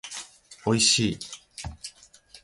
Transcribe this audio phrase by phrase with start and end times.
[0.65, 1.19] おいしい